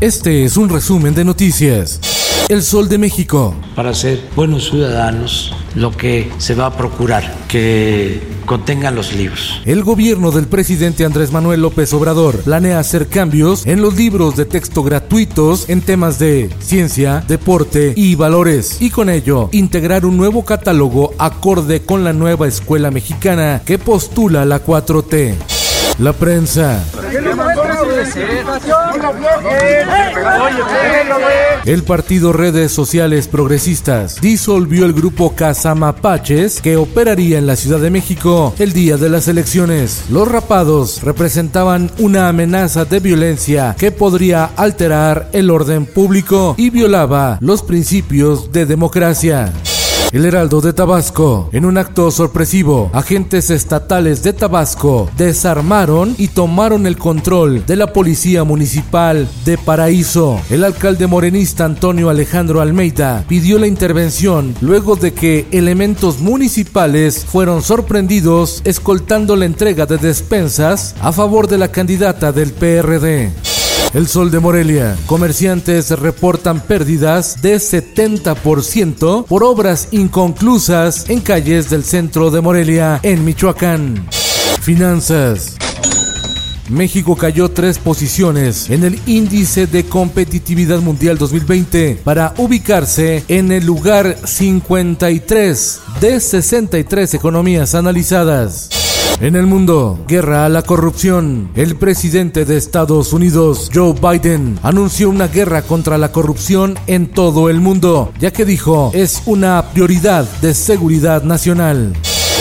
[0.00, 2.00] Este es un resumen de noticias.
[2.48, 3.54] El Sol de México.
[3.76, 9.60] Para ser buenos ciudadanos, lo que se va a procurar, que contengan los libros.
[9.66, 14.46] El gobierno del presidente Andrés Manuel López Obrador planea hacer cambios en los libros de
[14.46, 20.46] texto gratuitos en temas de ciencia, deporte y valores, y con ello integrar un nuevo
[20.46, 25.34] catálogo acorde con la nueva escuela mexicana que postula la 4T.
[25.98, 26.82] La prensa.
[31.64, 37.90] El partido Redes Sociales Progresistas disolvió el grupo Casamapaches que operaría en la Ciudad de
[37.90, 40.04] México el día de las elecciones.
[40.10, 47.38] Los rapados representaban una amenaza de violencia que podría alterar el orden público y violaba
[47.40, 49.52] los principios de democracia.
[50.12, 51.48] El Heraldo de Tabasco.
[51.52, 57.92] En un acto sorpresivo, agentes estatales de Tabasco desarmaron y tomaron el control de la
[57.92, 60.40] policía municipal de Paraíso.
[60.50, 67.62] El alcalde morenista Antonio Alejandro Almeida pidió la intervención luego de que elementos municipales fueron
[67.62, 73.30] sorprendidos escoltando la entrega de despensas a favor de la candidata del PRD.
[73.92, 74.96] El Sol de Morelia.
[75.06, 83.24] Comerciantes reportan pérdidas de 70% por obras inconclusas en calles del centro de Morelia, en
[83.24, 84.06] Michoacán.
[84.60, 85.56] Finanzas.
[86.68, 93.66] México cayó tres posiciones en el índice de competitividad mundial 2020 para ubicarse en el
[93.66, 98.89] lugar 53 de 63 economías analizadas.
[99.20, 101.50] En el mundo, guerra a la corrupción.
[101.54, 107.50] El presidente de Estados Unidos, Joe Biden, anunció una guerra contra la corrupción en todo
[107.50, 111.92] el mundo, ya que dijo es una prioridad de seguridad nacional.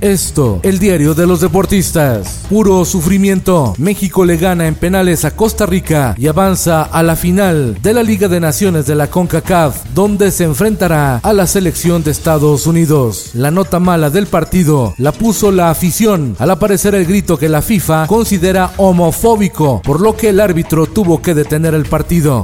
[0.00, 2.46] Esto, el diario de los deportistas.
[2.48, 3.74] Puro sufrimiento.
[3.78, 8.02] México le gana en penales a Costa Rica y avanza a la final de la
[8.02, 13.30] Liga de Naciones de la CONCACAF, donde se enfrentará a la selección de Estados Unidos.
[13.34, 17.62] La nota mala del partido la puso la afición al aparecer el grito que la
[17.62, 22.42] FIFA considera homofóbico, por lo que el árbitro tuvo que detener el partido.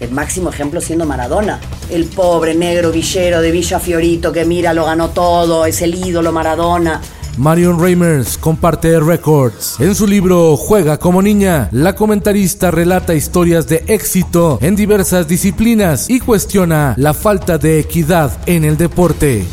[0.00, 1.60] El máximo ejemplo siendo Maradona.
[1.90, 6.32] El pobre negro villero de Villa Fiorito que mira, lo ganó todo, es el ídolo
[6.32, 7.00] Maradona.
[7.38, 9.76] Marion Reimers comparte récords.
[9.78, 16.10] En su libro Juega como niña, la comentarista relata historias de éxito en diversas disciplinas
[16.10, 19.46] y cuestiona la falta de equidad en el deporte.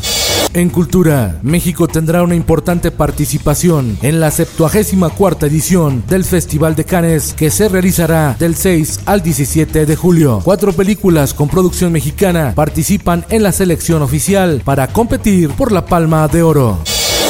[0.56, 7.34] En cultura, México tendrá una importante participación en la 74 edición del Festival de Cannes
[7.34, 10.40] que se realizará del 6 al 17 de julio.
[10.42, 16.26] Cuatro películas con producción mexicana participan en la selección oficial para competir por la Palma
[16.26, 16.78] de Oro.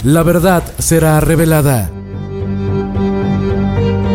[0.04, 1.90] La verdad será revelada.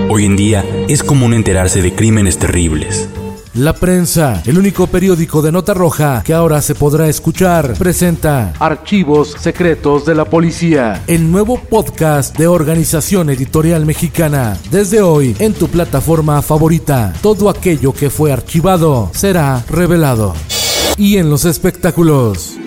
[0.07, 3.09] Hoy en día es común enterarse de crímenes terribles
[3.53, 9.35] la prensa, el único periódico de nota roja que ahora se podrá escuchar, presenta Archivos
[9.39, 14.57] Secretos de la Policía, el nuevo podcast de Organización Editorial Mexicana.
[14.69, 20.33] Desde hoy, en tu plataforma favorita, todo aquello que fue archivado será revelado.
[20.97, 22.60] Y en los espectáculos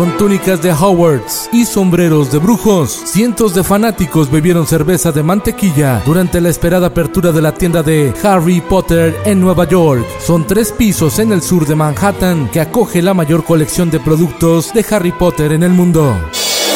[0.00, 2.90] con túnicas de Howards y sombreros de brujos.
[3.04, 8.14] Cientos de fanáticos bebieron cerveza de mantequilla durante la esperada apertura de la tienda de
[8.22, 10.06] Harry Potter en Nueva York.
[10.18, 14.72] Son tres pisos en el sur de Manhattan que acoge la mayor colección de productos
[14.72, 16.16] de Harry Potter en el mundo.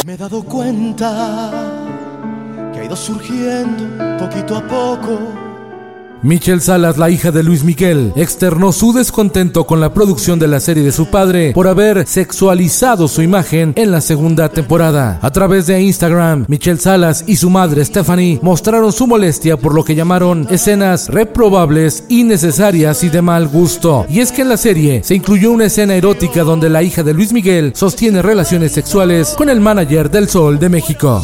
[0.04, 1.50] Me he dado cuenta
[2.74, 5.43] que ha ido surgiendo poquito a poco
[6.24, 10.58] Michelle Salas, la hija de Luis Miguel, externó su descontento con la producción de la
[10.58, 15.18] serie de su padre por haber sexualizado su imagen en la segunda temporada.
[15.20, 19.84] A través de Instagram, Michelle Salas y su madre Stephanie mostraron su molestia por lo
[19.84, 24.06] que llamaron escenas reprobables, innecesarias y de mal gusto.
[24.08, 27.12] Y es que en la serie se incluyó una escena erótica donde la hija de
[27.12, 31.22] Luis Miguel sostiene relaciones sexuales con el manager del Sol de México.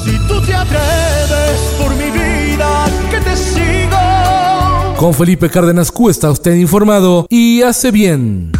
[5.01, 8.53] Con Felipe Cárdenas Q está usted informado y hace bien.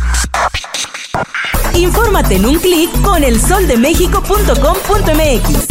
[1.77, 5.67] Infórmate en un clic con elsoldemexico.com.mx.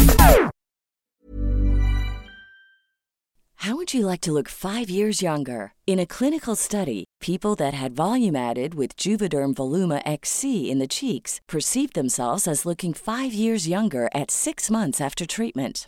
[3.66, 5.74] How would you like to look 5 years younger?
[5.88, 10.88] In a clinical study, people that had volume added with Juvederm Voluma XC in the
[10.88, 15.88] cheeks perceived themselves as looking 5 years younger at 6 months after treatment.